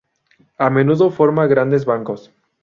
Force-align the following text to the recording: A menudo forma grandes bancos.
A 0.57 0.67
menudo 0.71 1.11
forma 1.11 1.45
grandes 1.45 1.85
bancos. 1.85 2.31